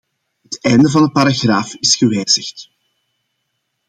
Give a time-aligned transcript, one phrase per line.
[0.43, 2.69] Het einde van de paragraaf is gewijzigd.